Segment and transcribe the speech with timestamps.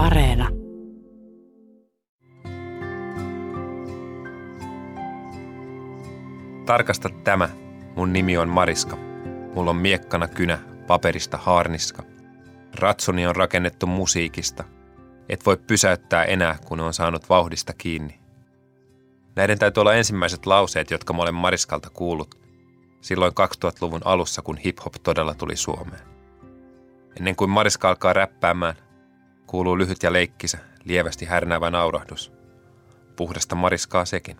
[0.00, 0.48] Areena.
[6.66, 7.48] Tarkasta tämä.
[7.96, 8.96] Mun nimi on Mariska.
[9.54, 12.02] Mulla on miekkana kynä, paperista haarniska.
[12.74, 14.64] Ratsuni on rakennettu musiikista.
[15.28, 18.20] Et voi pysäyttää enää, kun on saanut vauhdista kiinni.
[19.36, 22.34] Näiden täytyy olla ensimmäiset lauseet, jotka mä olen Mariskalta kuullut
[23.00, 26.02] silloin 2000-luvun alussa, kun hip-hop todella tuli Suomeen.
[27.18, 28.74] Ennen kuin Mariska alkaa räppäämään,
[29.50, 32.32] kuuluu lyhyt ja leikkisä, lievästi härnäävä naurahdus.
[33.16, 34.36] Puhdasta Mariskaa sekin.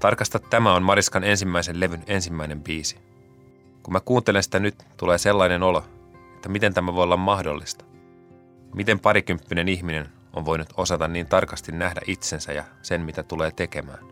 [0.00, 2.98] Tarkasta tämä on Mariskan ensimmäisen levyn ensimmäinen biisi.
[3.82, 5.84] Kun mä kuuntelen sitä nyt, tulee sellainen olo,
[6.34, 7.84] että miten tämä voi olla mahdollista.
[8.74, 14.04] Miten parikymppinen ihminen on voinut osata niin tarkasti nähdä itsensä ja sen, mitä tulee tekemään.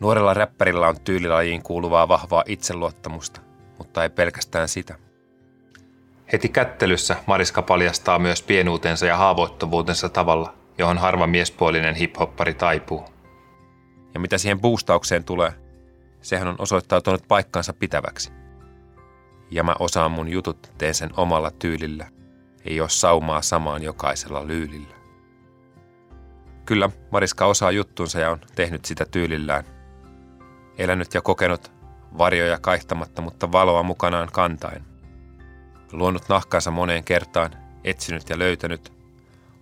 [0.00, 3.40] Nuorella räppärillä on tyylilajiin kuuluvaa vahvaa itseluottamusta,
[3.78, 5.05] mutta ei pelkästään sitä.
[6.32, 13.04] Heti kättelyssä Mariska paljastaa myös pienuutensa ja haavoittuvuutensa tavalla, johon harva miespuolinen hiphoppari taipuu.
[14.14, 15.52] Ja mitä siihen boostaukseen tulee,
[16.20, 18.32] sehän on osoittautunut paikkansa pitäväksi.
[19.50, 22.06] Ja mä osaan mun jutut, teen sen omalla tyylillä.
[22.64, 24.96] Ei ole saumaa samaan jokaisella lyylillä.
[26.64, 29.64] Kyllä, Mariska osaa juttunsa ja on tehnyt sitä tyylillään.
[30.78, 31.72] Elänyt ja kokenut
[32.18, 34.95] varjoja kaihtamatta, mutta valoa mukanaan kantain.
[35.92, 37.50] Luonut nahkansa moneen kertaan,
[37.84, 38.92] etsinyt ja löytänyt.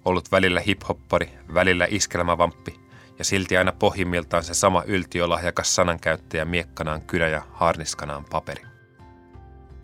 [0.05, 2.81] Ollut välillä hiphoppari, välillä iskelmävamppi
[3.19, 8.63] ja silti aina pohjimmiltaan se sama yltiölahjakas sanankäyttäjä miekkanaan kynä ja harniskanaan paperi.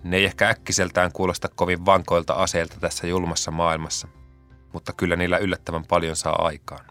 [0.04, 4.08] Ne ei ehkä äkkiseltään kuulosta kovin vankoilta aseilta tässä julmassa maailmassa,
[4.72, 6.84] mutta kyllä niillä yllättävän paljon saa aikaan.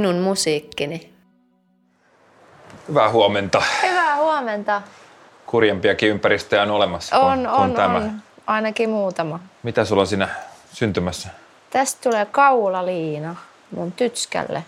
[0.00, 1.12] Minun musiikkini.
[2.88, 3.62] Hyvää huomenta.
[3.82, 4.82] Hyvää huomenta.
[5.46, 7.96] Kurjempiakin ympäristöjä on olemassa On, kuin, on, kuin tämä.
[7.96, 8.12] on.
[8.46, 9.40] Ainakin muutama.
[9.62, 10.28] Mitä sulla on siinä
[10.72, 11.28] syntymässä?
[11.70, 13.36] Tästä tulee kaulaliina
[13.70, 14.64] mun tytskälle.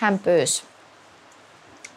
[0.00, 0.64] Hän pyysi,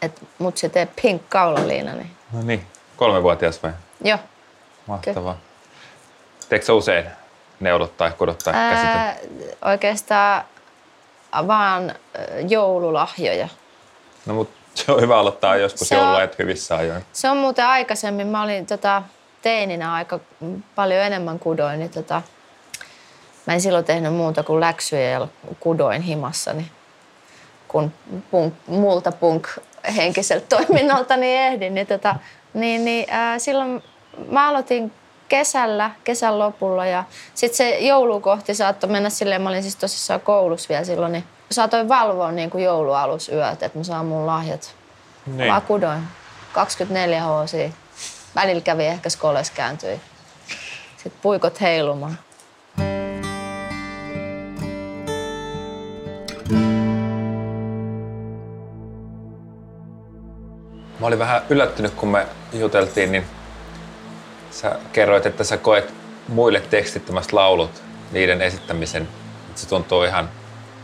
[0.02, 1.92] että mut se tee pink kaulaliina.
[1.94, 2.10] Niin.
[2.32, 2.66] No niin,
[2.96, 3.72] kolmevuotias vai?
[4.04, 4.18] Joo.
[4.86, 5.36] Mahtavaa.
[6.48, 7.04] Teekö usein
[7.60, 8.92] neulot tai kudottaa käsitä?
[8.92, 9.16] Ää,
[9.64, 10.44] oikeastaan
[11.46, 11.94] vaan
[12.48, 13.48] joululahjoja.
[14.26, 17.04] No mut se on hyvä aloittaa joskus Se joululajat hyvissä ajoin.
[17.12, 19.02] Se on muuten aikaisemmin, mä olin tota,
[19.42, 20.20] teininä aika
[20.74, 22.22] paljon enemmän kudoin, niin tota,
[23.46, 25.28] mä en silloin tehnyt muuta kuin läksyjä ja
[25.60, 26.70] kudoin himassani,
[27.68, 27.92] kun
[28.30, 29.48] punk, muulta punk
[29.96, 31.74] henkiseltä toiminnalta niin ehdin.
[31.74, 32.16] Niin, tota,
[32.54, 33.82] niin, niin ää, silloin
[34.30, 34.92] mä aloitin
[35.30, 37.04] kesällä, kesän lopulla ja
[37.34, 41.24] sitten se joulu kohti saattoi mennä silleen, mä olin siis tosissaan koulussa vielä silloin, niin
[41.50, 44.74] saatoin valvoa niin kuin joulualusyöt, että mä saan mun lahjat
[45.26, 45.52] Niin.
[45.52, 46.00] Mä kudoin
[46.52, 47.70] 24 hoosia.
[48.34, 50.00] Välillä kävi ehkä skoles kääntyi.
[50.96, 52.18] Sitten puikot heilumaan.
[61.00, 63.26] Mä olin vähän yllättynyt, kun me juteltiin, niin
[64.50, 65.94] sä kerroit, että sä koet
[66.28, 69.08] muille tekstittömästä laulut, niiden esittämisen,
[69.48, 70.30] että se tuntuu ihan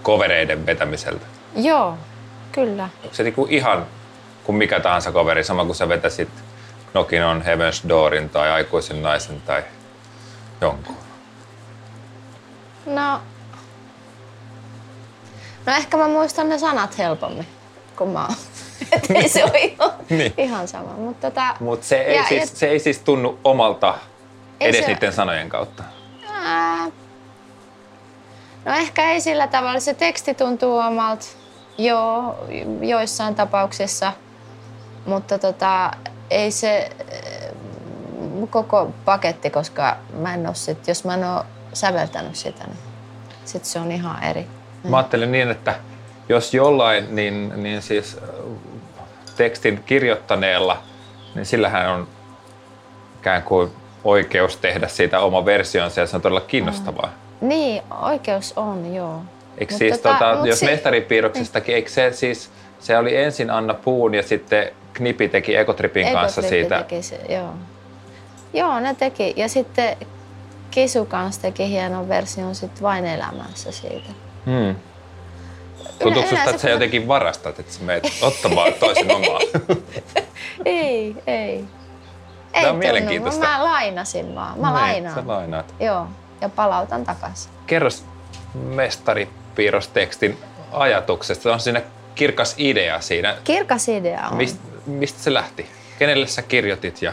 [0.02, 1.26] kovereiden vetämiseltä.
[1.56, 1.98] Joo,
[2.52, 2.88] kyllä.
[3.02, 3.86] Onko se niinku ihan
[4.44, 6.28] kuin mikä tahansa coveri, sama kuin sä vetäisit
[6.92, 9.62] Knockin on Heaven's Doorin tai Aikuisen naisen tai
[10.60, 10.96] jonkun?
[12.86, 13.20] No,
[15.66, 17.46] no ehkä mä muistan ne sanat helpommin
[17.96, 18.36] kuin mä oon.
[19.14, 20.34] Ei se ole ihan, Niin.
[20.38, 20.92] ihan sama.
[20.96, 23.94] Mutta tota, Mutta se, ei Ja- siis, ja- se ei siis tunnu omalta
[24.60, 25.82] Ei edes se- niiden sanojen kautta.
[26.32, 26.86] ää,
[28.64, 29.80] no ehkä ei sillä tavalla.
[29.80, 31.26] Se teksti tuntuu omalta.
[31.78, 32.38] Joo,
[32.80, 34.12] joissain tapauksissa.
[35.06, 35.90] Mutta tota,
[36.30, 36.90] ei se
[38.50, 42.78] koko paketti, koska mä en sit, jos mä en oo säveltänyt sitä, niin
[43.44, 44.46] sit se on ihan eri.
[44.88, 45.74] Mä ajattelen niin, että
[46.28, 48.16] jos jollain, niin, niin siis
[49.36, 50.82] tekstin kirjoittaneella,
[51.34, 52.08] niin sillähän on
[53.20, 53.70] ikään kuin
[54.04, 57.12] oikeus tehdä siitä oma versionsa ja se on todella kiinnostavaa.
[57.40, 59.22] Niin, oikeus on, joo.
[59.58, 63.74] Eikö Mut siis, tota, tota, jos si- mestaripiirroksestakin, eikö se siis, se oli ensin Anna
[63.74, 66.78] Puun ja sitten Knipi teki Ekotripin kanssa Ekotrippi siitä.
[66.82, 67.54] Teki se, joo.
[68.54, 69.34] joo, ne teki.
[69.36, 69.96] Ja sitten
[70.70, 74.10] Kisu kanssa teki hienon version sit vain elämässä siitä.
[74.46, 74.74] Hmm.
[75.98, 79.38] Tuntuuko susta, yleensä että sä jotenkin varastat, että sä meet ottamaan toisen omaa?
[80.64, 81.36] Ei, ei.
[81.56, 81.64] Ei
[82.52, 82.78] Tämä on tunnu.
[82.78, 83.46] mielenkiintoista.
[83.46, 84.58] Mä lainasin vaan.
[84.58, 85.14] Mä Niin, lainaan.
[85.14, 85.74] Sä lainaat.
[85.80, 86.06] Joo,
[86.40, 87.50] ja palautan takaisin.
[87.66, 88.04] Kerros
[88.54, 90.38] mestaripiirrostekstin
[90.72, 91.42] ajatuksesta.
[91.42, 91.82] Se on siinä
[92.14, 93.36] kirkas idea siinä.
[93.44, 94.36] Kirkas idea on.
[94.36, 94.56] Mist,
[94.86, 95.66] mistä se lähti?
[95.98, 97.12] Kenelle sä kirjoitit ja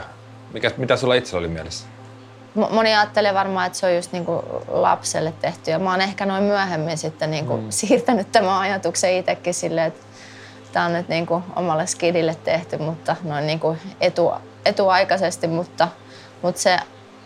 [0.53, 1.88] mikä, mitä sulla itsellä oli mielessä?
[2.55, 5.71] Mo- Moni ajattelee varmaan, että se on just niinku lapselle tehty.
[5.71, 7.65] Ja mä oon ehkä noin myöhemmin sitten niinku mm.
[7.69, 10.05] siirtänyt tämän ajatuksen itsekin silleen, että
[10.71, 14.33] tämä on nyt niinku omalle skidille tehty, mutta noin niinku etu,
[14.65, 15.47] etuaikaisesti.
[15.47, 15.88] Mutta,
[16.41, 16.77] mutta se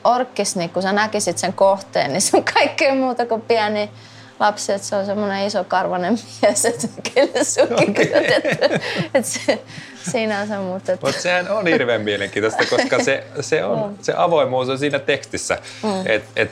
[0.04, 3.92] orkkis, niin kun sä näkisit sen kohteen, niin se on kaikkea muuta kuin pieni
[4.40, 4.74] lapsi.
[4.74, 8.24] Että se on semmoinen iso karvanen mies, että kelle sunkin okay.
[9.14, 9.62] että se,
[10.12, 10.92] siinä on se, mutta...
[10.92, 11.06] Että...
[11.06, 15.58] Mutta sehän on hirveän mielenkiintoista, koska se, se, on, se avoimuus on siinä tekstissä.
[15.84, 15.90] Mm.
[16.06, 16.52] Että et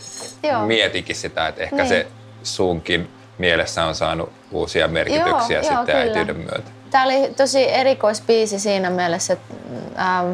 [0.66, 1.88] mietikin sitä, että ehkä Niin.
[1.88, 2.08] se
[2.44, 6.00] sunkin mielessä on saanut uusia merkityksiä Joo, sitten joo, kyllä.
[6.00, 6.72] äitiyden myötä.
[6.92, 9.54] Tämä oli tosi erikoisbiisi siinä mielessä, että
[10.00, 10.32] ähm,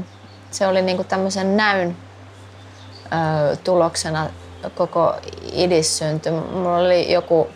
[0.52, 1.98] se oli niinku tämmöisen näyn
[3.14, 4.30] äh, tuloksena
[4.76, 5.16] koko
[5.54, 6.32] idis syntyi.
[6.32, 7.48] Mulla oli joku,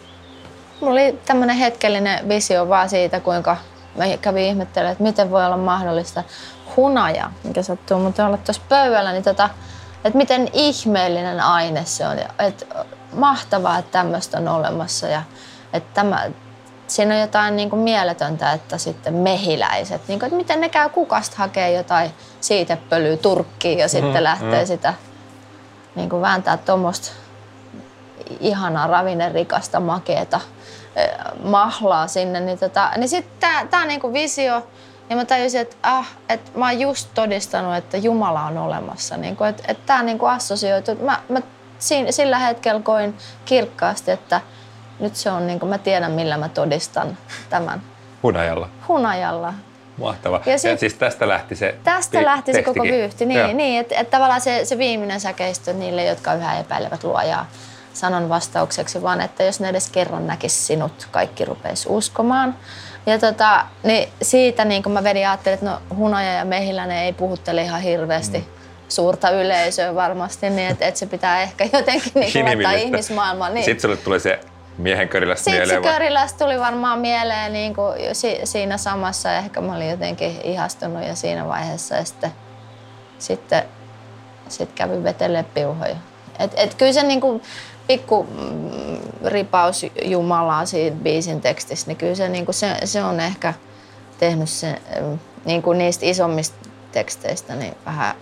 [0.82, 3.58] mulla oli tämmöinen hetkellinen visio vaan siitä, kuinka
[3.98, 6.24] mä kävin ihmettelemään, että miten voi olla mahdollista
[6.78, 9.50] hunaja, mikä sattuu muuten olla tuossa pöydällä, niin tota,
[10.04, 12.18] että miten ihmeellinen aine se on.
[12.40, 12.66] Että
[13.14, 15.22] mahtavaa, että tämmöistä on olemassa ja
[15.74, 16.26] että tämä,
[16.88, 20.90] siinä on jotain niin kuin mieletöntä, että sitten mehiläiset, niin kuin, että miten ne käy
[20.90, 22.12] kukasta hakee jotain
[22.42, 24.94] siitepölyä Turkkiin ja sitten lähtee sitä
[25.96, 27.12] niin kuin vääntää tuommoista
[28.40, 30.40] ihanaa ravinnerikasta makeeta
[31.44, 34.68] mahlaa sinne, niin, tota, niin sitten tämä tää niinku visio,
[35.10, 39.18] ja mä tajusin, että ah, et mä oon just todistanut, että Jumala on olemassa.
[39.18, 40.96] Niinku, että et tämä niinku assosioitu.
[40.96, 41.42] Mä, mä
[41.80, 44.42] siinä, sillä hetkellä koin kirkkaasti, että
[45.00, 47.18] nyt se on, niinku, mä tiedän millä mä todistan
[47.50, 47.82] tämän
[48.24, 48.70] Hunajalla.
[48.88, 49.54] hunajalla.
[49.98, 50.42] Mahtava.
[50.46, 53.00] Ja Ja, sit- siis tästä lähti se Tästä vi- lähti se koko tekstikin.
[53.00, 53.24] vyyhti.
[53.34, 53.48] Joo.
[53.48, 57.46] Niin, niin että, että tavallaan se, se viimeinen säkeistö niille, jotka yhä epäilevät luojaa
[57.94, 62.56] sanon vastaukseksi, vaan että jos ne edes kerran näkis sinut, kaikki rupeisi uskomaan.
[63.06, 67.14] Ja tota, niin siitä niin kun mä vedin ajattelin, että no hunaja ja mehiläinen ei
[67.14, 68.46] puhuttele ihan hirveästi Mm.
[68.90, 73.54] suurta yleisöä varmasti, niin että, että se pitää ehkä jotenkin niin laittaa ihmismaailmaan.
[73.54, 73.66] Niin.
[73.66, 74.40] Sitten sulle tuli se
[74.78, 75.84] miehen körilästä Sitten se mieleen.
[75.84, 75.92] vai?
[75.94, 79.34] Köriläs tuli varmaan mieleen niin kuin si- siinä samassa.
[79.34, 81.96] Ehkä mä olin jotenkin ihastunut jo siinä vaiheessa.
[81.96, 82.32] Ja sitten,
[83.20, 83.64] sitten
[84.50, 85.96] sit kävin vetelee piuhoja.
[86.40, 87.42] Et, et kyllä se niin kuin
[87.88, 93.20] pikku mm, ripaus Jumalaa siitä biisin tekstissä, niin kyllä se, niin kuin se, se on
[93.20, 93.54] ehkä
[94.20, 96.56] tehnyt se, mm, niin kuin niistä isommista
[96.92, 98.16] teksteistä niin vähän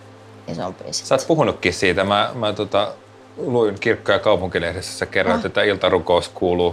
[0.48, 0.84] isompi.
[0.90, 2.04] Sä oot puhunutkin siitä.
[2.04, 2.92] Mä, mä tota,
[3.36, 5.46] luin Kirkko- ja kaupunkilehdessä sä kerroit, Ah.
[5.46, 6.70] että iltarukous kuuluu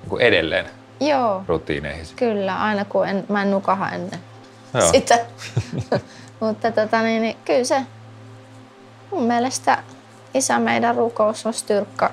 [0.00, 0.66] niin kuin edelleen
[1.00, 1.42] Joo.
[1.48, 2.06] rutiineihin.
[2.16, 4.20] Kyllä, aina kun en, mä en nukaha ennen
[4.74, 4.90] Joo.
[4.92, 5.18] sitä.
[6.40, 7.82] Mutta tota, niin, niin, kyllä se
[9.10, 9.82] mun mielestä
[10.34, 12.10] Isä meidän rukous on styrkka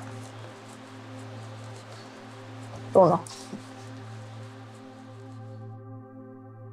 [2.93, 3.19] runo.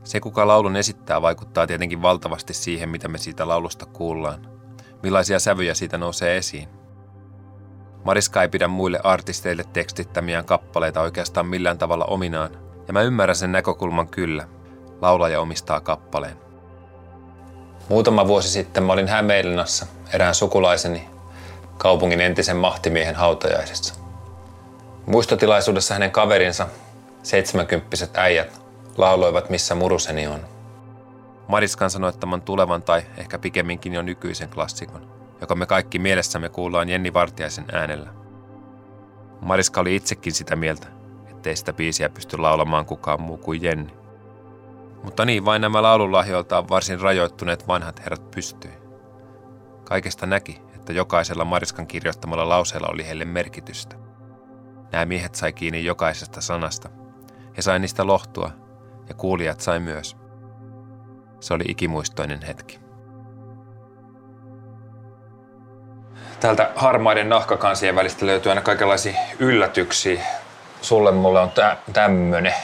[0.04, 4.46] Se, kuka laulun esittää, vaikuttaa tietenkin valtavasti siihen, mitä me siitä laulusta kuullaan.
[5.02, 6.68] Millaisia sävyjä siitä nousee esiin.
[8.04, 12.50] Mariska ei pidä muille artisteille tekstittämiään kappaleita oikeastaan millään tavalla ominaan,
[12.86, 14.48] ja mä ymmärrän sen näkökulman kyllä.
[15.00, 16.36] Laulaja omistaa kappaleen.
[17.88, 21.10] Muutama vuosi sitten mä olin Hämeenlinnassa erään sukulaiseni
[21.78, 23.94] kaupungin entisen mahtimiehen hautajaisissa.
[25.06, 26.66] Muistotilaisuudessa hänen kaverinsa,
[27.22, 28.60] seitsemänkymppiset äijät,
[28.96, 30.51] lauloivat Missä muruseni on.
[31.52, 37.12] Mariskan sanoittaman tulevan tai ehkä pikemminkin jo nykyisen klassikon, joka me kaikki mielessämme kuullaan Jenni
[37.12, 38.10] Vartiaisen äänellä.
[39.40, 40.86] Mariska oli itsekin sitä mieltä,
[41.30, 43.94] ettei sitä biisiä pysty laulamaan kukaan muu kuin Jenni.
[45.02, 48.72] Mutta niin vain nämä laululahjoiltaan varsin rajoittuneet vanhat herrat pystyi.
[49.84, 53.96] Kaikesta näki, että jokaisella Mariskan kirjoittamalla lauseella oli heille merkitystä.
[54.92, 56.88] Nämä miehet sai kiinni jokaisesta sanasta.
[57.56, 58.50] He sai niistä lohtua,
[59.08, 60.21] ja kuulijat sai myös.
[61.42, 62.78] Se oli ikimuistoinen hetki.
[66.40, 70.22] Täältä harmaiden nahkakansien välistä löytyy aina kaikenlaisia yllätyksiä.
[70.82, 72.54] Sulle mulle on tä- tämmönen.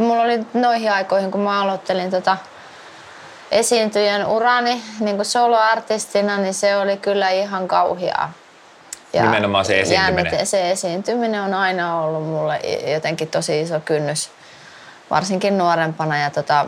[0.00, 2.36] Mulla oli noihin aikoihin, kun mä aloittelin tota
[3.50, 8.32] esiintyjän urani niin kuin soloartistina, niin se oli kyllä ihan kauhiaa.
[9.22, 10.32] Nimenomaan se esiintyminen.
[10.32, 12.60] jännite- se esiintyminen on aina ollut mulle
[12.92, 14.30] jotenkin tosi iso kynnys,
[15.10, 16.18] varsinkin nuorempana.
[16.18, 16.66] Ja tota,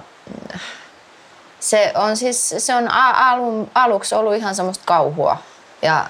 [1.60, 5.36] se on siis se on alun, aluksi ollut ihan semmoista kauhua
[5.82, 6.06] ja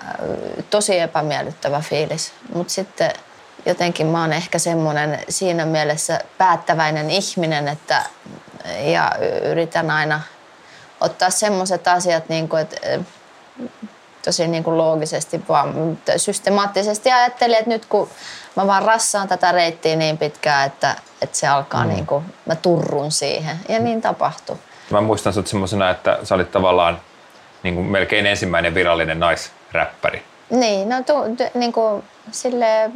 [0.71, 2.33] tosi epämiellyttävä fiilis.
[2.55, 3.13] Mutta sitten
[3.67, 8.03] jotenkin mä oon ehkä semmoinen siinä mielessä päättäväinen ihminen, että,
[8.81, 10.21] ja yritän aina
[11.01, 12.77] ottaa semmoiset asiat, niin kuin, että
[14.29, 18.09] tosi niin kuin loogisesti, vaan systemaattisesti ajattelin, että nyt kun
[18.57, 21.89] mä vaan rassaan tätä reittiä niin pitkään, että, että se alkaa mm.
[21.91, 23.57] niin kuin, mä turrun siihen.
[23.69, 24.57] Ja niin tapahtui.
[24.91, 27.01] Mä muistan sut semmoisena, että sä olit tavallaan
[27.63, 30.23] niin kuin melkein ensimmäinen virallinen naisräppäri.
[30.51, 32.91] Niin, no tu, tu, niin kuin, sille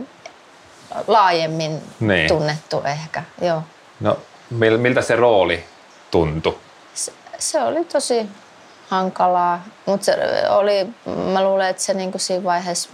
[1.07, 2.29] laajemmin niin.
[2.29, 3.63] tunnettu ehkä, joo.
[4.01, 4.19] No
[4.51, 5.65] miltä se rooli
[6.11, 6.59] tuntui?
[6.95, 8.27] Se, se oli tosi
[8.93, 10.17] hankalaa, mutta se
[10.49, 10.87] oli,
[11.33, 12.91] mä luulen, että se niinku siinä vaiheessa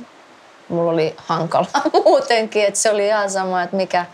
[0.68, 4.06] mulla oli hankalaa muutenkin, että se oli ihan sama, että mikä,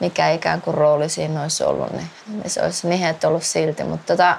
[0.00, 4.12] mikä ikään kuin rooli siinä olisi ollut, niin, niin se olisi nihet ollut silti, mutta
[4.12, 4.36] tota,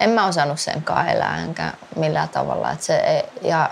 [0.00, 3.70] en mä osannut senkaan elää enkä millään tavalla, että se ei, ja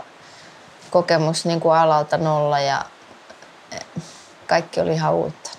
[0.91, 2.83] kokemus niin kuin alalta nolla ja
[4.47, 5.51] kaikki oli ihan uutta.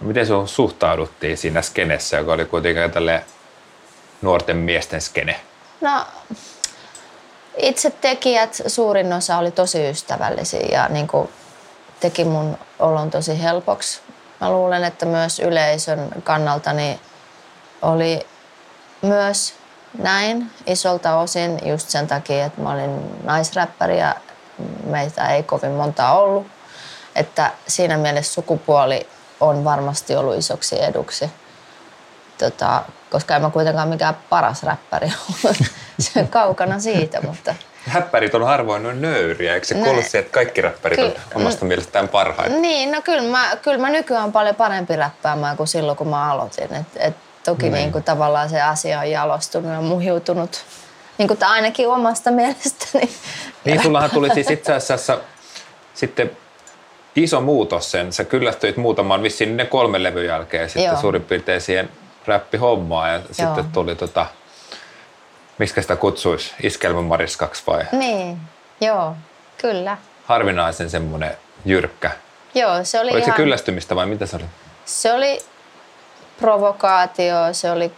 [0.00, 3.24] Miten sun suhtauduttiin siinä skenessä, joka oli kuitenkin tälle
[4.22, 5.40] nuorten miesten skene?
[5.84, 6.06] No,
[7.56, 11.28] itse tekijät, suurin osa oli tosi ystävällisiä ja niin kuin
[12.00, 14.00] teki mun olon tosi helpoksi.
[14.40, 17.00] Mä luulen, että myös yleisön kannalta niin
[17.82, 18.26] oli
[19.02, 19.54] myös
[19.98, 24.14] näin isolta osin just sen takia, että mä olin naisräppäri ja
[24.86, 26.46] meitä ei kovin monta ollut.
[27.14, 29.08] Että siinä mielessä sukupuoli
[29.40, 31.30] on varmasti ollut isoksi eduksi.
[32.38, 32.82] Tota,
[33.14, 35.06] koska en mä kuitenkaan mikään paras räppäri
[35.44, 35.54] ole.
[35.98, 37.54] se on kaukana siitä, mutta...
[37.94, 42.08] Räppärit on harvoin noin nöyriä, eikö se kuulu se, että kaikki räppärit on omasta mielestään
[42.08, 42.56] parhaita?
[42.56, 46.74] Niin, no kyllä mä, kyllä mä nykyään paljon parempi räppäämään kuin silloin, kun mä aloitin.
[46.74, 47.72] Et, et toki niin.
[47.72, 50.64] Niin kuin, tavallaan se asia on jalostunut ja muhiutunut
[51.18, 53.10] niin kuin, ainakin omasta mielestäni.
[53.64, 55.18] Niin, sullahan tuli siis itse asiassa
[55.94, 56.30] sitten
[57.16, 58.12] iso muutos sen.
[58.12, 61.00] Sä kyllästyit muutamaan vissiin ne kolmen levyn jälkeen sitten Joo.
[61.00, 61.90] suurin piirtein siihen
[62.26, 63.24] räppihommaan ja Joo.
[63.28, 64.26] sitten tuli tota,
[65.58, 67.86] miksi sitä kutsuisi, Iskelmän Mariskaksi vai?
[67.92, 68.40] Niin,
[68.80, 69.16] joo,
[69.58, 69.96] kyllä.
[70.24, 72.10] Harvinaisen semmoinen jyrkkä.
[72.54, 73.36] Joo, se oli Oliko ihan...
[73.36, 74.44] se kyllästymistä vai mitä se oli?
[74.84, 75.44] Se oli
[76.38, 77.92] provokaatio, se oli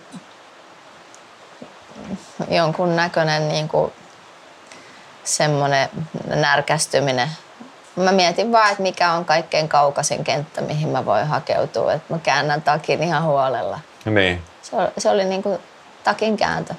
[2.49, 3.93] jonkun näköinen niin kuin
[5.25, 5.89] semmoinen
[6.27, 7.29] närkästyminen.
[7.97, 11.93] Mä mietin vaan, että mikä on kaikkein kaukaisin kenttä, mihin mä voin hakeutua.
[11.93, 13.81] Että mä käännän takin ihan huolella.
[14.07, 14.43] Niin.
[14.63, 15.59] Se oli, se oli niin kuin
[16.05, 16.75] takin kääntö.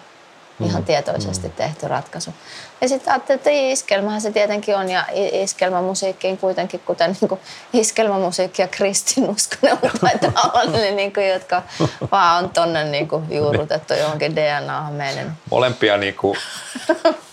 [0.66, 0.86] Ihan mm.
[0.86, 1.54] tietoisesti mm.
[1.54, 2.34] tehty ratkaisu.
[2.82, 7.42] Ja sitten ajattelin, että iskelmähän se tietenkin on ja iskelmämusiikkiin kuitenkin, kuten niin kuin
[7.74, 11.64] iskelmämusiikki ja kristinuskonen taitaa olla, niin, niin kuin, jotka
[12.12, 15.38] vaan on tonne niin kuin juurrutettu johonkin DNAhan meidän.
[15.52, 16.38] Molempia, niin kuin,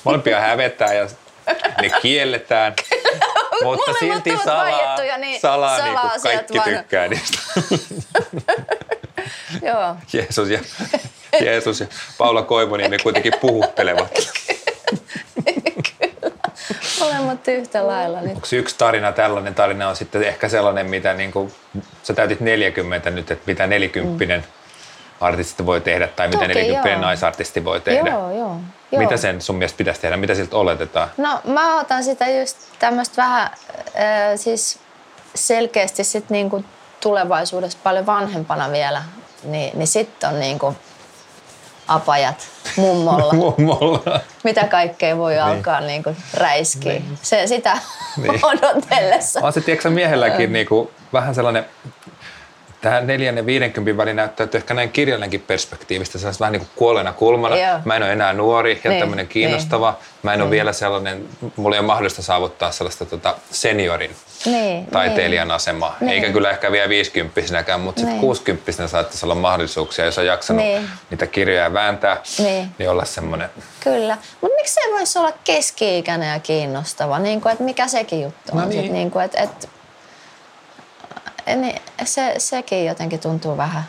[0.05, 1.09] molempia hävetää ja
[1.81, 2.75] ne kielletään.
[3.65, 6.69] mutta silti salaa, niin salaa, salaa niin kuin kaikki vaan...
[6.69, 7.39] tykkää niistä.
[9.62, 9.97] Joo.
[10.12, 10.61] Jeesus ja,
[11.40, 11.87] Jeesus ja
[12.19, 14.19] Paula Koivonen, ne kuitenkin puhuttelevat.
[17.00, 18.21] Molemmat yhtä lailla.
[18.21, 18.35] Niin.
[18.35, 21.52] Onko yksi tarina, tällainen tarina on sitten ehkä sellainen, mitä niin kuin,
[22.02, 24.43] sä täytit 40 nyt, että mitä 40 mm.
[25.21, 27.00] artisti voi tehdä tai Toki, mitä 40 joo.
[27.00, 28.11] naisartisti voi tehdä?
[28.11, 29.00] Joo, joo, joo.
[29.00, 30.16] Mitä sen sun mielestä pitäisi tehdä?
[30.16, 31.09] Mitä siltä oletetaan?
[31.16, 33.52] No mä otan sitä just tämmöistä vähän äh,
[34.37, 34.78] siis
[35.35, 36.64] selkeästi sit niinku
[37.04, 39.02] tulevaisuudessa paljon vanhempana vielä,
[39.42, 40.76] niin, niin sitten on niinku
[41.88, 43.32] apajat mummolla.
[43.56, 44.20] mummolla.
[44.44, 45.42] Mitä kaikkea voi niin.
[45.42, 46.92] alkaa niinku räiskiä.
[46.92, 47.18] Niin.
[47.23, 47.78] Se, sitä
[48.23, 48.40] niin.
[48.52, 49.40] odotellessa.
[49.42, 51.66] On se tiedätkö, miehelläkin niinku, vähän sellainen
[52.80, 56.70] tähän neljän ja 50 väliin näyttäytyy ehkä näin kirjallinenkin perspektiivistä, se on vähän niin kuin
[56.76, 57.56] kuolleena kulmana.
[57.56, 57.78] Joo.
[57.84, 59.90] Mä en ole enää nuori ja niin, tämmöinen kiinnostava.
[59.90, 60.42] Niin, mä en niin.
[60.42, 64.16] ole vielä sellainen, mulla ei ole mahdollista saavuttaa sellaista tota seniorin
[64.47, 65.55] niin, taiteilijan niin.
[65.55, 65.97] asemaa.
[66.01, 66.11] Niin.
[66.11, 67.41] Eikä kyllä ehkä vielä 50
[67.79, 68.21] mutta sitten niin.
[68.21, 70.89] 60 saattaisi olla mahdollisuuksia, jos on jaksanut niin.
[71.11, 73.49] niitä kirjoja vääntää, niin, niin olla semmoinen.
[73.81, 78.53] Kyllä, mutta miksi se voisi olla keski-ikäinen ja kiinnostava, niin kuin, että mikä sekin juttu
[78.53, 78.59] on.
[78.59, 78.83] No niin.
[78.83, 79.69] Sit, niin kuin, että, että
[81.57, 83.85] niin se, sekin jotenkin tuntuu vähän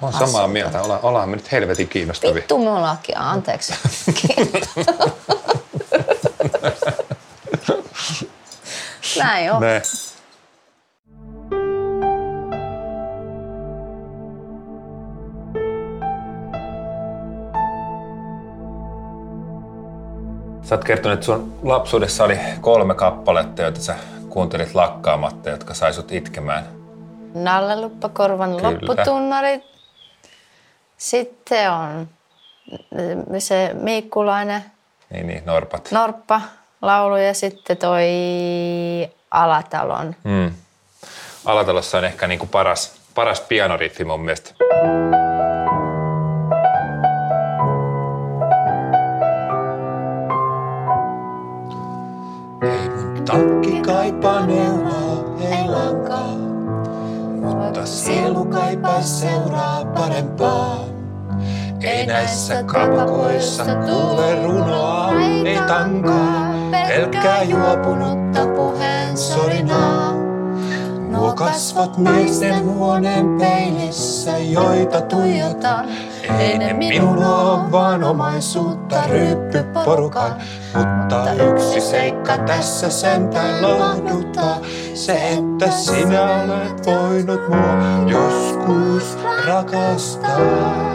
[0.00, 0.82] Mä oon samaa mieltä.
[0.82, 2.34] Olla, ollaan me nyt helvetin kiinnostavia.
[2.34, 3.74] Vittu me ollaankin, anteeksi.
[9.18, 9.60] Näin on.
[9.60, 9.82] Ne.
[20.62, 23.96] Sä oot kertonut, että sun lapsuudessa oli kolme kappaletta, joita sä
[24.28, 26.64] kuuntelit lakkaamatta, jotka sai sut itkemään?
[27.34, 28.70] Nalle Luppakorvan Kyllä.
[28.70, 29.62] lopputunnarit.
[30.96, 32.08] Sitten on
[33.38, 34.64] se Miikkulainen.
[35.10, 35.88] Niin, niin, Norpat.
[35.92, 36.40] Norppa
[36.82, 38.04] laulu ja sitten toi
[39.30, 40.14] Alatalon.
[40.24, 40.52] Mm.
[41.44, 44.54] Alatalossa on ehkä niinku paras, paras pianoritmi mun mielestä.
[53.26, 56.34] Takki kaipaa neuvoa, ei lankaa,
[57.40, 60.84] mutta sielu kaipaa seuraa parempaa.
[61.82, 65.10] Ei näissä kapakoissa tule runoa,
[65.46, 66.49] ei tankaa.
[66.90, 70.12] Pelkkää juopunutta puheen sorinaa.
[71.10, 75.88] Nuo kasvot miesten huoneen peilissä, joita tuijotan.
[76.38, 77.18] Ei ne minun
[77.72, 80.32] vaan omaisuutta ryppyporukan.
[80.74, 84.58] Mutta yksi seikka tässä sentään lohduttaa.
[84.94, 90.89] Se, että sinä olet voinut mua joskus rakastaa.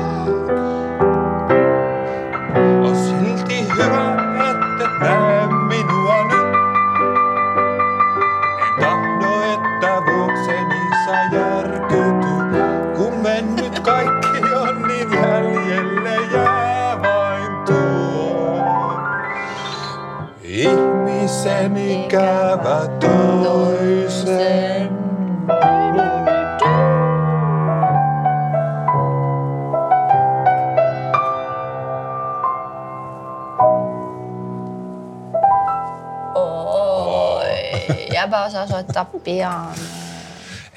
[38.75, 39.73] Soittaa pianoa.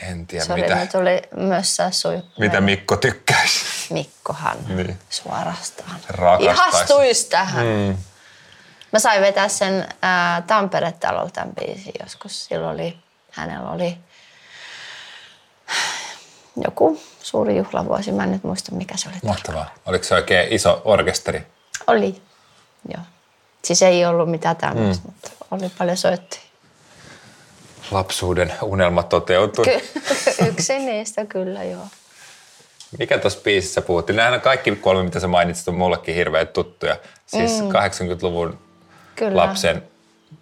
[0.03, 2.23] En tiedä, Sori, mitä, mitä, tuli myös sui.
[2.39, 3.65] mitä Mikko tykkäisi.
[3.91, 4.99] Mikkohan Niin.
[5.11, 5.97] suorastaan.
[6.09, 6.45] Rakastaisi.
[6.61, 7.67] Ihastuis tähän.
[7.67, 7.97] Mm.
[8.93, 12.45] Mä sain vetää sen ää, Tampere-talolla tämän biisin joskus.
[12.45, 12.99] Silloin oli,
[13.31, 13.99] hänellä oli
[16.57, 18.13] joku suuri juhlavuosi.
[18.13, 19.17] Mä en nyt muista, mikä se oli.
[19.25, 19.75] Mahtavaa.
[19.87, 21.47] Oliko se oikein iso orkesteri?
[21.87, 22.23] Oli,
[22.89, 23.03] joo.
[23.65, 25.13] Siis ei ollut mitään tämmöistä, mm.
[25.13, 26.48] mutta oli paljon soittajia.
[27.91, 29.65] Lapsuuden unelma toteutui.
[29.65, 29.81] Ky-
[30.49, 31.87] yksi niistä kyllä, joo.
[32.99, 34.17] Mikä tuossa biisissä puhuttiin?
[34.17, 36.97] Nämähän kaikki kolme, mitä sä mainitsit, on mullekin hirveän tuttuja.
[37.27, 37.69] Siis mm.
[37.69, 38.59] 80-luvun
[39.17, 39.37] Kyllä.
[39.37, 39.83] lapsen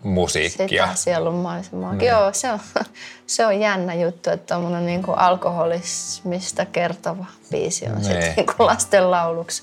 [0.02, 0.84] musiikkia.
[0.86, 1.92] Sitä sielunmaisemaa.
[1.92, 2.00] Mm.
[2.00, 2.58] Joo, se on,
[3.26, 8.04] se on jännä juttu, että tuommoinen niin alkoholismista kertova biisi on Niin.
[8.04, 9.62] sitten niin kuin lasten lauluksi.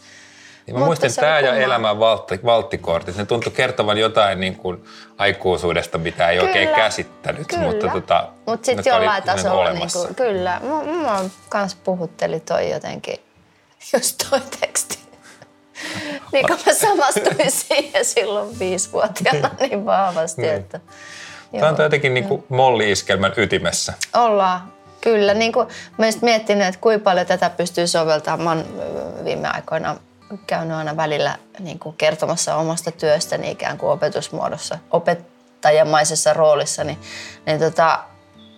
[0.67, 1.65] Niin mä Mutta muistin, tämä ja kummaa.
[1.65, 3.17] elämän valtti, valttikortit.
[3.17, 4.84] Ne tuntui kertovan jotain niin kuin
[5.17, 6.78] aikuisuudesta, mitä ei oikein Kyllä.
[6.78, 7.47] käsittänyt.
[7.47, 7.63] Kyllä.
[7.63, 10.60] Mutta tota, Mut sitten jollain tasolla, niin kuin, kyllä.
[10.63, 13.15] Mua, mua kans puhutteli toi jotenkin,
[13.93, 14.99] just toi teksti.
[16.34, 20.80] niin kuin mä samastuin siihen silloin viisivuotiaana niin vahvasti, että...
[21.60, 23.93] Tämä on jotenkin niin kuin molli-iskelmän ytimessä.
[24.13, 25.34] Ollaan, kyllä.
[25.34, 28.43] Niin kuin, mä just miettinyt, että kuinka paljon tätä pystyy soveltamaan.
[28.43, 29.95] Mä oon viime aikoina
[30.48, 37.00] käynyt aina välillä niin kuin kertomassa omasta työstäni ikään kuin opetusmuodossa, opettajamaisessa roolissa, niin,
[37.46, 38.00] niin tota,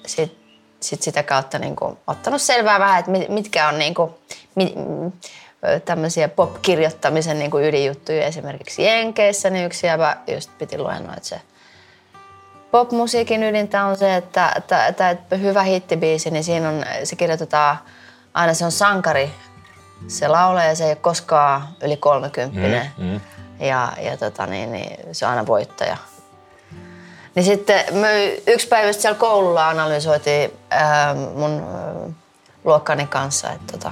[0.05, 0.37] sit,
[0.79, 4.11] sit sitä kautta niin kuin, ottanut selvää vähän, että mit- mitkä on niin kuin,
[4.55, 4.73] mi,
[5.67, 8.25] ö, tämmöisiä pop-kirjoittamisen niin kuin ydinjuttuja.
[8.25, 11.41] Esimerkiksi Jenkeissä niin yksi jäbä just piti luennoa, että se
[12.71, 17.77] popmusiikin ydintä on se, että, että, että, että hyvä hittibiisi, niin siinä on, se kirjoitetaan,
[18.33, 19.31] aina se on sankari.
[20.07, 22.59] Se laulaja ja se ei ole koskaan yli 30
[22.97, 23.21] mm, mm.
[23.59, 25.97] Ja, ja tota, niin, niin, se on aina voittaja.
[27.35, 31.93] Niin sitten me yksi päivä siellä koululla analysoitiin ää, mun ää,
[32.63, 33.91] luokkani kanssa, että tota,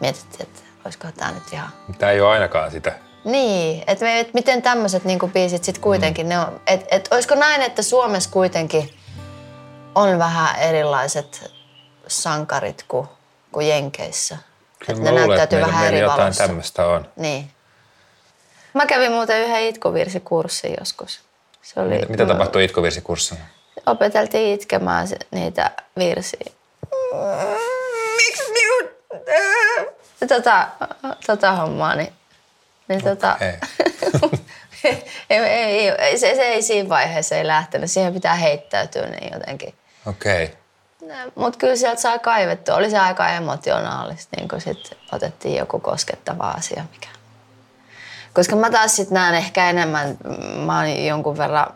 [0.00, 2.92] mietittiin, että olisiko tämä nyt ihan Tämä ei ole ainakaan sitä.
[3.24, 6.28] niin, että me, et miten tämmöiset niinku biisit sitten kuitenkin, mm.
[6.28, 8.90] ne on, et, et, olisiko näin, että Suomessa kuitenkin
[9.94, 11.50] on vähän erilaiset
[12.06, 13.08] sankarit kuin,
[13.52, 14.36] kuin Jenkeissä?
[14.86, 16.46] Kyllä Että mä luulen, että meillä, vähän eri jotain valossa.
[16.46, 17.08] tämmöistä on.
[17.16, 17.50] Niin.
[18.74, 21.20] Mä kävin muuten yhden itkuvirsikurssin joskus.
[21.62, 23.42] Se oli, Mitä, mitä tapahtui itkovirsikurssilla?
[23.86, 26.52] Opeteltiin itkemään niitä virsiä.
[28.16, 28.90] Miksi minun...
[30.28, 30.68] Tota,
[31.26, 32.12] tota hommaa, niin,
[32.88, 33.58] niin tota, Okei.
[35.30, 37.90] ei, ei, ei, se, se ei siinä vaiheessa ei lähtenyt.
[37.90, 39.74] Siihen pitää heittäytyä niin jotenkin.
[40.06, 40.44] Okei.
[40.44, 40.56] Okay.
[41.34, 42.74] Mutta kyllä sieltä saa kaivettua.
[42.74, 47.08] Oli se aika emotionaalista, niin kun sit otettiin joku koskettava asia, mikä...
[48.34, 50.16] Koska mä taas sitten näen ehkä enemmän,
[50.66, 51.66] mä oon jonkun verran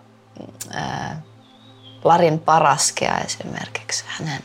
[0.70, 1.22] ää,
[2.04, 4.42] Larin Paraskea esimerkiksi, hänen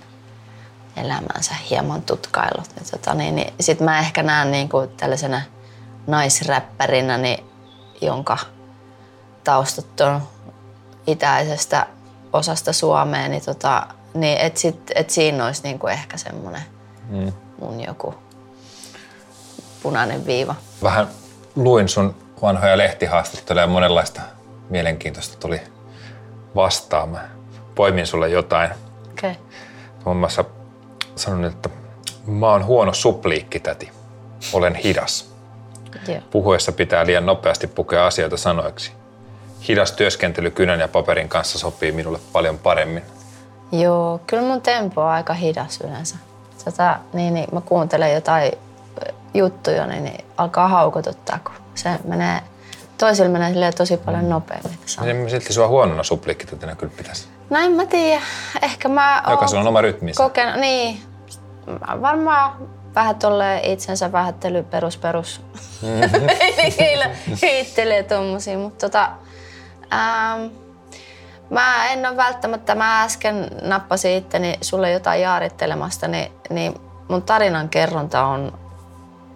[0.98, 2.76] elämänsä hieman tutkailut.
[2.76, 5.42] Niin, tota, niin, niin, sitten mä ehkä näen niin kuin tällaisena
[6.08, 7.46] naisräppärinä, niin,
[8.02, 8.38] jonka
[9.44, 10.28] taustat on
[11.08, 11.88] itäisestä
[12.34, 16.62] osasta Suomea, niin, tota, niin et, sit, et siinä olisi niinku ehkä semmoinen
[17.10, 17.34] mm.
[17.60, 18.14] mun joku
[19.84, 20.56] punainen viiva.
[20.84, 21.08] Vähän
[21.56, 24.22] luin sun vanhoja lehtihaastatteluja ja monenlaista
[24.70, 25.62] mielenkiintoista tuli
[26.56, 27.10] vastaan.
[27.10, 27.30] Mä
[27.76, 28.72] poimin sulle jotain.
[29.12, 29.34] Okay.
[30.06, 30.46] Muun muassa
[31.16, 31.70] sanon, että
[32.26, 33.92] mä oon huono supliikkitäti.
[34.54, 35.34] Olen hidas.
[36.08, 36.22] Joo.
[36.32, 38.92] Puhuessa pitää liian nopeasti pukea asioita sanoiksi.
[39.68, 43.04] hidas työskentely kynän ja paperin kanssa sopii minulle paljon paremmin.
[43.72, 46.16] Joo, kyllä mun tempo on aika hidas yleensä.
[46.66, 48.52] Tota, niin, niin, mä kuuntelen jotain
[49.34, 52.40] juttuja, niin, niin alkaa haukotuttaa, kun se menee,
[52.98, 54.80] toisilla menee tosi paljon nopeammin.
[55.24, 57.28] Mä silti sua huonona supliikkitätänä kyllä pitäisi?
[57.50, 58.22] No en mä tiedä.
[58.62, 60.24] Ehkä mä Jokaisella on oma rytminsä.
[60.24, 61.02] Koken, niin.
[61.66, 62.52] Mä varmaan
[62.96, 65.42] vähän tolle itsensä vähättely perus perus.
[65.82, 67.38] Mm-hmm.
[67.42, 69.10] Hiittelee tommosia, mutta tota,
[69.94, 70.46] ähm,
[71.50, 77.70] Mä en ole välttämättä, mä äsken nappasin itteni sulle jotain jaarittelemasta, niin, niin mun tarinan
[77.70, 78.60] kerronta on,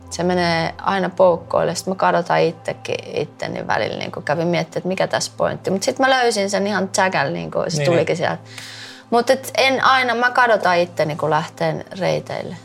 [0.09, 1.75] se menee aina poukkoille.
[1.75, 5.71] Sitten mä kadotan itsekin itteni välillä, niin kun kävin miettimään, että mikä tässä pointti.
[5.71, 8.37] Mutta sitten mä löysin sen ihan tsäkällä, niin kun se niin, tulikin sieltä.
[9.09, 12.55] Mutta en aina, mä kadotan itteni, kun lähteen reiteille.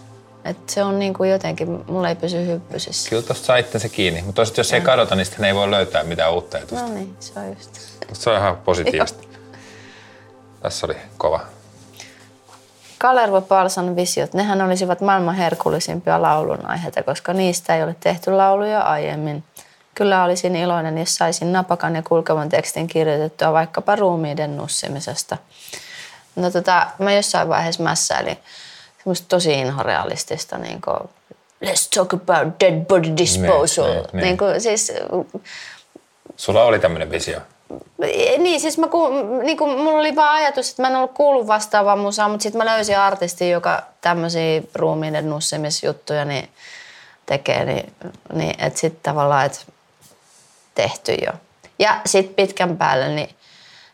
[0.45, 3.11] Et se on niin kuin jotenkin, mulla ei pysy hyppysissä.
[3.11, 6.33] Kyllä tuosta saa se kiinni, mutta jos ei kadota, niin sitten ei voi löytää mitään
[6.33, 6.87] uutta etusta.
[6.87, 7.71] No niin, se on just.
[8.13, 9.28] Se on ihan positiivista.
[10.62, 11.40] Tässä oli kova.
[12.99, 18.81] Kalervo Palsan visiot, nehän olisivat maailman herkullisimpia laulun aiheita, koska niistä ei ole tehty lauluja
[18.81, 19.44] aiemmin.
[19.94, 25.37] Kyllä olisin iloinen, jos saisin napakan ja kulkevan tekstin kirjoitettua vaikkapa ruumiiden nussimisesta.
[26.37, 28.38] No tota, mä jossain vaiheessa mässäilin
[28.99, 31.09] semmoista tosi inhorealistista, niin kuin,
[31.64, 33.87] let's talk about dead body disposal.
[33.87, 34.23] Ne, ne, ne.
[34.23, 34.92] Niin kuin, siis,
[36.37, 37.40] Sulla oli tämmöinen visio?
[38.38, 39.09] Niin, siis mä ku,
[39.42, 42.59] niin kuin, mulla oli vaan ajatus, että mä en ollut kuullut vastaavaa musaa, mutta sitten
[42.59, 46.48] mä löysin artisti, joka tämmöisiä ruumiiden nussimisjuttuja niin
[47.26, 47.92] tekee, niin,
[48.33, 49.59] niin että sitten tavallaan, että
[50.74, 51.33] tehty jo.
[51.78, 53.31] Ja sitten pitkän päälle, niin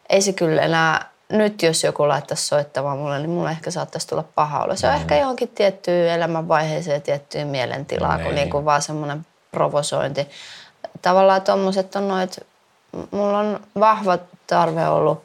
[0.09, 4.25] ei se kyllä enää, nyt jos joku laittaisi soittamaan mulle, niin mulle ehkä saattaisi tulla
[4.35, 4.77] paha olo.
[4.77, 5.01] Se on mm.
[5.01, 8.27] ehkä johonkin tiettyyn elämänvaiheeseen, tiettyyn mielentilaan, mm.
[8.27, 10.29] kun niin kuin vaan semmoinen provosointi.
[11.03, 12.47] Tavallaan tuommoiset on noit
[13.11, 15.25] mulla on vahva tarve ollut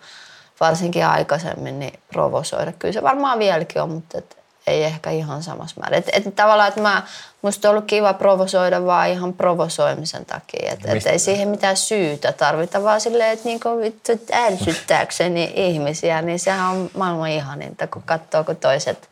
[0.60, 2.72] varsinkin aikaisemmin niin provosoida.
[2.80, 5.98] Kyllä se varmaan vieläkin on, mutta et ei ehkä ihan samassa määrin.
[5.98, 7.04] Et, et tavallaan, että mä,
[7.42, 10.72] musta on ollut kiva provosoida vaan ihan provosoimisen takia.
[10.72, 16.40] Että et ei siihen mitään syytä tarvita, vaan silleen, että niinku vittu ärsyttääkseni ihmisiä, niin
[16.40, 19.10] sehän on maailman ihaninta, kun katsoo, kun toiset,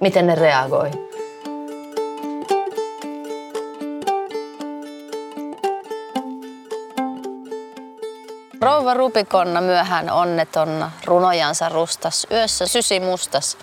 [0.00, 1.13] miten ne reagoi.
[8.64, 13.58] Rouva Rupikonna myöhään onnetonna, runojansa rustas, yössä sysi mustas.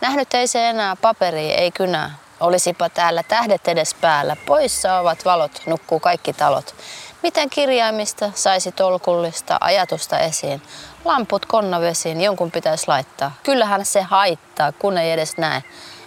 [0.00, 2.14] Nähnyt ei se enää paperi, ei kynää.
[2.40, 6.74] Olisipa täällä tähdet edes päällä, poissa ovat valot, nukkuu kaikki talot.
[7.22, 10.62] Miten kirjaimista saisi tolkullista ajatusta esiin?
[11.04, 13.32] Lamput konnavesiin jonkun pitäisi laittaa.
[13.42, 15.62] Kyllähän se haittaa, kun ei edes näe,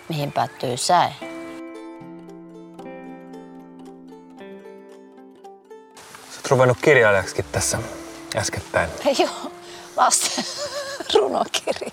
[0.10, 1.14] mihin päättyy säe.
[6.30, 8.03] Sä oot ruvennut kirjailijaksikin tässä
[8.36, 8.90] äskettäin?
[9.20, 9.52] Joo,
[9.98, 10.46] lasten
[11.14, 11.92] runokirja.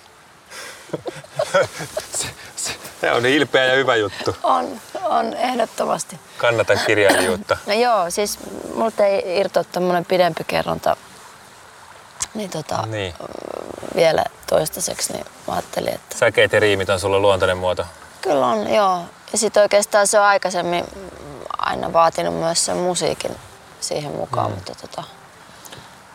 [2.14, 4.36] se, se, se on ilpeä ja hyvä juttu.
[4.42, 6.20] On, on ehdottomasti.
[6.38, 7.56] Kannatan kirjailijuutta.
[7.66, 8.38] No joo, siis
[8.74, 10.96] multa ei irtoa tämmönen pidempi kerronta
[12.34, 13.14] niin tota, niin.
[13.96, 16.18] vielä toistaiseksi, niin mä ajattelin, että...
[16.18, 17.86] Säkeet ja riimit on sulle luontainen muoto?
[18.20, 19.04] Kyllä on, joo.
[19.32, 20.84] Ja sitten oikeastaan se on aikaisemmin
[21.58, 23.30] aina vaatinut myös sen musiikin
[23.80, 24.54] siihen mukaan, mm.
[24.54, 25.02] mutta tota,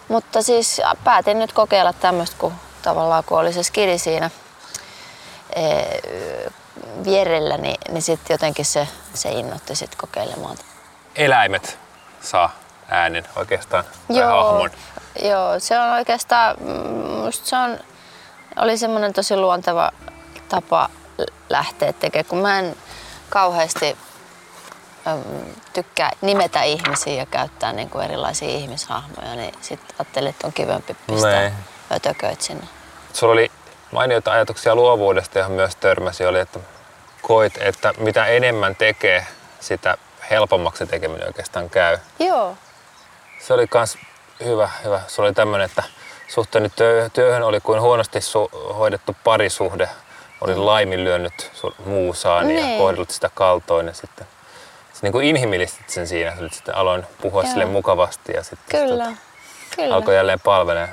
[0.08, 4.30] mutta siis päätin nyt kokeilla tämmöistä, kun tavallaan kun oli se skidi siinä
[5.56, 5.62] e,
[7.06, 10.58] vierellä, niin, niin sitten jotenkin se, se innotti sit kokeilemaan.
[11.16, 11.80] Eläimet
[12.22, 12.50] saa
[12.90, 14.72] äänen oikeastaan, tai joo, hahmon.
[15.24, 16.56] Joo, se on oikeastaan,
[17.24, 17.80] musta se on,
[18.56, 19.92] oli semmoinen tosi luonteva
[20.50, 20.90] tapa
[21.50, 22.76] lähteä tekemään, kun mä en
[23.30, 23.98] kauheasti
[25.74, 30.96] tykkää nimetä ihmisiä ja käyttää niin kuin erilaisia ihmishahmoja, niin sitten ajattelin, että on kivempi
[31.08, 31.52] pistää
[31.92, 32.68] ötököit sinne.
[33.14, 33.52] Sulla oli
[33.92, 36.60] mainioita ajatuksia luovuudesta, johon myös törmäsi, oli, että
[37.22, 39.28] koit, että mitä enemmän tekee,
[39.60, 39.98] sitä
[40.30, 41.98] helpommaksi tekeminen oikeastaan käy.
[42.20, 42.58] Joo.
[43.40, 43.98] Se oli myös
[44.44, 45.02] hyvä, hyvä.
[45.08, 45.84] Se oli tämmöinen, että
[46.28, 46.72] suhteeni
[47.14, 49.90] työhön oli kuin huonosti su- hoidettu parisuhde.
[50.42, 50.66] Olin mm.
[50.66, 51.52] laiminlyönyt
[51.86, 52.72] muusaani niin.
[52.72, 54.28] ja kohdellut sitä kaltoin ja sitten
[55.02, 56.36] niin kuin inhimillistit sen siinä.
[56.52, 57.52] Sitten aloin puhua Joo.
[57.52, 59.18] sille mukavasti ja sitten kyllä, tota,
[59.76, 59.96] kyllä.
[59.96, 60.90] alkoi jälleen palvelee.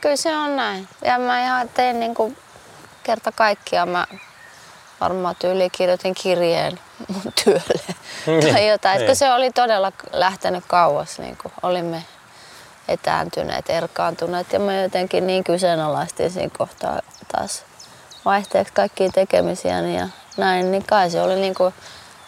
[0.00, 0.88] Kyllä se on näin.
[1.04, 2.36] Ja mä ihan tein niin kuin
[3.02, 3.88] kerta kaikkiaan.
[3.88, 4.06] Mä
[5.00, 7.94] varmaan tyyli kirjoitin kirjeen mun työlle
[8.26, 9.00] niin, tai jotain.
[9.00, 9.16] Niin.
[9.16, 11.18] se oli todella lähtenyt kauas.
[11.18, 12.04] Niin kuin olimme
[12.88, 17.00] etääntyneet, erkaantuneet ja mä jotenkin niin kyseenalaistin siinä kohtaa
[17.32, 17.64] taas
[18.24, 21.74] vaihteeksi kaikkia tekemisiä ja näin, niin kai se oli niin kuin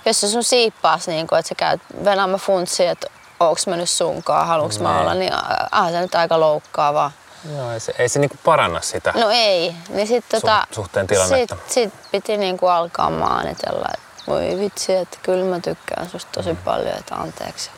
[0.05, 3.07] jos se sun siippaas, niin kun, että sä käyt venämä funtsi, että
[3.41, 5.33] onks mä nyt sunkaan, haluanko mä olla, niin
[5.71, 7.13] ah, se nyt aika loukkaavaa.
[7.57, 11.57] Joo, ei se, ei se niinku paranna sitä No ei, niin sit tota, suhteen tilannetta.
[11.57, 16.55] Sit, sit piti niinku alkaa maanitella, että voi vitsi, että kyllä mä tykkään susta tosi
[16.65, 17.71] paljon, että anteeksi.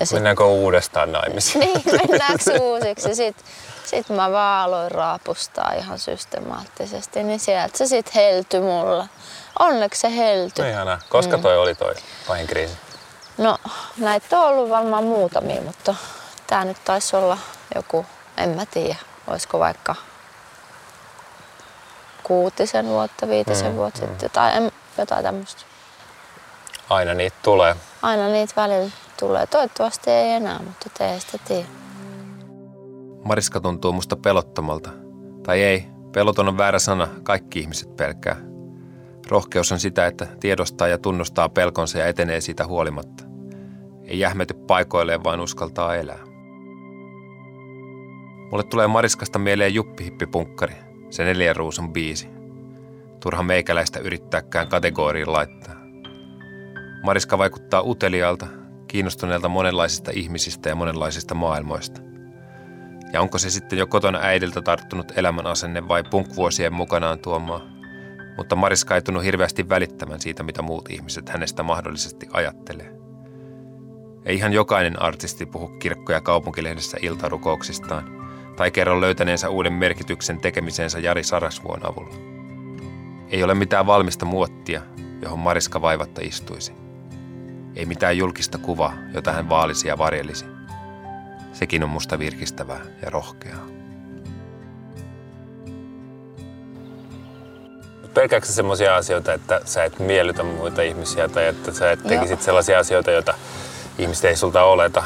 [0.00, 1.60] Ja sit, Mennäänkö uudestaan naimisiin?
[1.60, 3.34] niin, mennäänkö uusiksi.
[3.88, 9.06] Sitten sit mä vaan aloin raapustaa ihan systemaattisesti, niin sieltä se sitten heltyi mulla.
[9.58, 10.64] Onneksi se heltyi.
[10.64, 10.98] No ihanaa.
[11.08, 11.42] Koska Mm.
[11.42, 11.94] toi oli toi
[12.28, 12.74] pahin kriisi?
[13.38, 13.58] No
[13.96, 15.94] näitä on ollut varmaan muutamia, mutta
[16.46, 17.38] tämä nyt taisi olla
[17.74, 18.96] joku, en mä tiedä,
[19.26, 19.94] olisiko vaikka
[22.22, 25.62] kuutisen vuotta, viitisen Mm, vuotta sitten tai en, jotain tämmöistä.
[26.90, 27.76] Aina niitä tulee.
[28.02, 29.46] Aina niitä välillä tulee.
[29.46, 31.68] Toivottavasti ei enää, mutta te sitä tiedä.
[33.28, 34.90] Mariska tuntuu musta pelottomalta.
[35.42, 38.36] Tai ei, peloton on väärä sana, kaikki ihmiset pelkää.
[39.30, 43.24] Rohkeus on sitä, että tiedostaa ja tunnustaa pelkonsa ja etenee siitä huolimatta.
[44.04, 46.18] Ei jähmety paikoilleen, vaan uskaltaa elää.
[48.50, 50.74] Mulle tulee Mariskasta mieleen juppihippipunkkari,
[51.10, 52.28] se neljän ruusun biisi.
[53.20, 55.74] Turha meikäläistä yrittääkään kategoriin laittaa.
[57.02, 58.46] Mariska vaikuttaa uteliaalta,
[58.86, 62.07] kiinnostuneelta monenlaisista ihmisistä ja monenlaisista maailmoista.
[63.12, 67.60] Ja onko se sitten jo kotona äidiltä tarttunut elämän asenne vai punkvuosien mukanaan tuomaa?
[68.36, 72.92] Mutta Mariska ei tunnu hirveästi välittämään siitä, mitä muut ihmiset hänestä mahdollisesti ajattelee.
[74.24, 78.18] Ei ihan jokainen artisti puhu kirkko- ja kaupunkilehdessä iltarukouksistaan
[78.56, 82.14] tai kerro löytäneensä uuden merkityksen tekemiseensä Jari Sarasvuon avulla.
[83.28, 84.82] Ei ole mitään valmista muottia,
[85.22, 86.72] johon Mariska vaivatta istuisi.
[87.76, 90.57] Ei mitään julkista kuvaa, jota hän vaalisi ja varjelisi.
[91.58, 93.66] Sekin on musta virkistävää ja rohkeaa.
[98.14, 102.78] Pelkääksä semmoisia asioita, että sä et miellytä muita ihmisiä tai että sä et tekisit sellaisia
[102.78, 103.34] asioita, joita
[103.98, 105.04] ihmiset ei sulta oleta?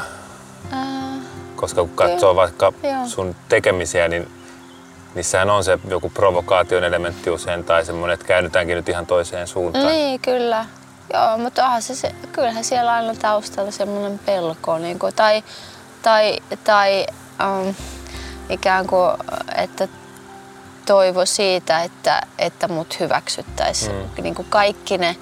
[0.71, 1.15] Ää,
[1.55, 3.07] Koska kun katsoo vaikka Joo.
[3.07, 4.31] sun tekemisiä, niin
[5.15, 9.87] niissähän on se joku provokaation elementti usein tai semmoinen, että käännytäänkin nyt ihan toiseen suuntaan.
[9.87, 10.65] niin, kyllä.
[11.13, 14.77] Joo, mutta onhan se, se, kyllähän siellä aina taustalla semmoinen pelko.
[14.77, 15.43] Niin kuin, tai
[16.03, 17.05] tai, tai
[17.43, 17.75] um,
[18.49, 19.11] ikään kuin,
[19.55, 19.87] että
[20.85, 23.95] toivo siitä, että, että mut hyväksyttäisiin.
[23.95, 24.23] Mm.
[24.23, 25.15] Niin kuin kaikki ne,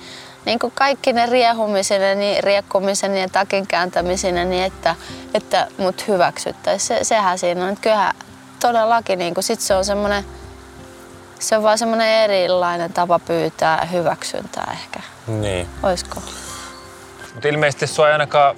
[0.46, 4.96] niin kuin kaikki ne riehumisen, niin riekkumisen ja takin kääntämisen, niin että,
[5.34, 6.98] että mut hyväksyttäisiin.
[6.98, 7.78] Se, sehän siinä on.
[7.82, 8.14] Kyllähän
[8.60, 10.26] todellakin niin kuin, sit se on semmoinen,
[11.40, 15.00] se on vaan semmoinen erilainen tapa pyytää hyväksyntää ehkä.
[15.28, 15.68] Niin.
[15.84, 16.22] Oisko?
[17.34, 18.56] Mutta ilmeisesti sua ei ainakaan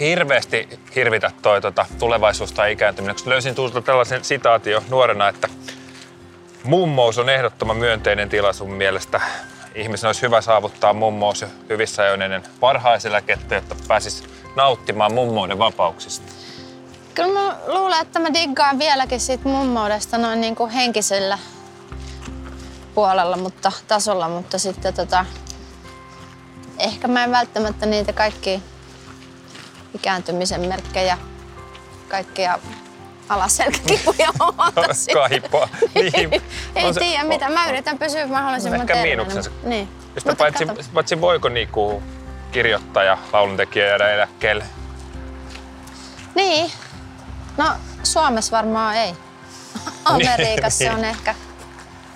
[0.00, 3.14] hirveästi hirvitä toi tota, tulevaisuus tai ikääntyminen.
[3.14, 5.48] Koska löysin tuulta tällaisen sitaatio nuorena, että
[6.64, 9.20] mummous on ehdottoman myönteinen tila sun mielestä.
[9.74, 14.24] Ihmisen olisi hyvä saavuttaa mummous jo hyvissä ajoin ennen parhaiseläkettä, jotta pääsis
[14.56, 16.32] nauttimaan mummoiden vapauksista.
[17.14, 21.38] Kyllä mä luulen, että mä diggaan vieläkin siitä mummoudesta noin niin kuin henkisellä
[22.94, 25.26] puolella, mutta tasolla, mutta sitten tota,
[26.78, 28.62] ehkä mä en välttämättä niitä kaikki
[30.00, 31.18] ikääntymisen merkkejä,
[32.08, 32.58] kaikkia
[33.28, 34.82] alaselkäkipuja omata.
[35.12, 35.68] Kaipaa.
[35.94, 36.32] Niin.
[36.76, 39.16] Ei On se- tiedä mitä, mä yritän pysyä mahdollisimman Ehkä terveenä.
[39.16, 39.50] miinuksensa.
[39.62, 39.88] Niin.
[40.14, 40.80] Mistä Mutta paitsi, kato.
[40.94, 42.02] paitsi voiko niinku
[42.52, 44.64] kirjoittaja, lauluntekijä jäädä eläkkeelle?
[46.34, 46.72] Niin.
[47.56, 47.64] No
[48.02, 49.14] Suomessa varmaan ei.
[50.04, 51.34] Amerikassa se on ehkä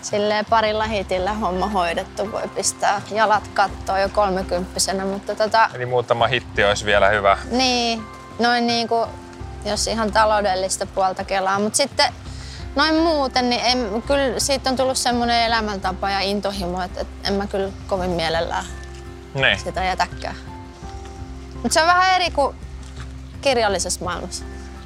[0.05, 2.33] silleen parilla hitillä homma hoidettu.
[2.33, 7.39] Voi pistää jalat kattoon jo kolmekymppisenä, mutta tota, Eli muutama hitti olisi vielä hyvä.
[7.51, 8.03] niin,
[8.39, 9.11] noin niin kuin,
[9.65, 11.59] jos ihan taloudellista puolta kelaa.
[11.59, 12.13] Mutta sitten
[12.75, 17.35] noin muuten, niin en, kyllä siitä on tullut semmoinen elämäntapa ja intohimo, että, että en
[17.35, 18.65] mä kyllä kovin mielellään
[19.35, 19.59] Niin.
[19.59, 20.37] sitä jätäkään.
[21.55, 22.57] Mutta se on vähän eri kuin
[23.41, 24.45] kirjallisessa maailmassa.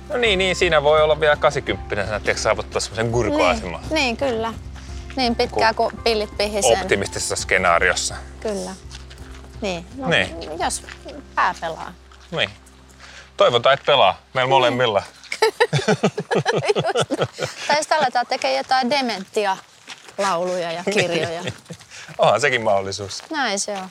[0.08, 3.80] No niin, niin, siinä voi olla vielä 80 tiedätkö, saavuttaa semmoisen gurkuaseman.
[3.80, 4.52] Niin, niin, kyllä.
[5.18, 6.80] Niin pitkään kuin pillit pihisee.
[6.82, 8.14] Optimistisessa skenaariossa.
[8.40, 8.70] Kyllä.
[9.60, 9.86] Niin.
[9.96, 10.36] No, Niin.
[10.60, 10.82] Jos
[11.34, 11.92] pää pelaa.
[12.30, 12.50] Niin.
[13.36, 14.20] Toivotaan, että pelaa.
[14.34, 15.02] Meillä molemmilla.
[17.68, 19.56] Tai jos aletaan tekemään jotain dementia
[20.18, 21.42] lauluja ja kirjoja.
[22.18, 23.22] Onhan sekin mahdollisuus.
[23.30, 23.88] Näin se on.